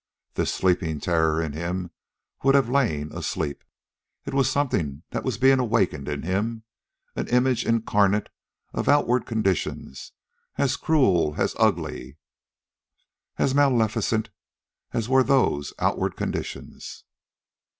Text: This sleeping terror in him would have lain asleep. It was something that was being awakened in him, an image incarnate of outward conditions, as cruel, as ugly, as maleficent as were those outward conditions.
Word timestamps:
This 0.33 0.51
sleeping 0.51 0.99
terror 0.99 1.39
in 1.39 1.53
him 1.53 1.91
would 2.41 2.55
have 2.55 2.67
lain 2.69 3.11
asleep. 3.15 3.63
It 4.25 4.33
was 4.33 4.49
something 4.49 5.03
that 5.11 5.23
was 5.23 5.37
being 5.37 5.59
awakened 5.59 6.07
in 6.09 6.23
him, 6.23 6.63
an 7.15 7.27
image 7.27 7.67
incarnate 7.67 8.29
of 8.73 8.89
outward 8.89 9.27
conditions, 9.27 10.11
as 10.57 10.75
cruel, 10.75 11.35
as 11.37 11.53
ugly, 11.59 12.17
as 13.37 13.53
maleficent 13.53 14.31
as 14.91 15.07
were 15.07 15.21
those 15.21 15.71
outward 15.77 16.15
conditions. 16.17 17.03